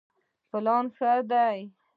[0.49, 1.57] پلان ښه دی.